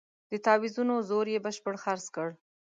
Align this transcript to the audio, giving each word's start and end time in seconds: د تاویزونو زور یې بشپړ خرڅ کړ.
د 0.31 0.33
تاویزونو 0.45 0.95
زور 1.09 1.25
یې 1.33 1.43
بشپړ 1.45 1.75
خرڅ 1.83 2.05
کړ. 2.15 2.29